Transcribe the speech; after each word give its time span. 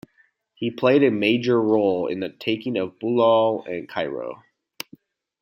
He 0.55 0.71
played 0.71 1.03
a 1.03 1.11
major 1.11 1.61
role 1.61 2.07
in 2.07 2.21
the 2.21 2.29
taking 2.29 2.75
of 2.75 2.97
Bulal 2.97 3.63
and 3.67 3.87
Cairo. 3.87 4.41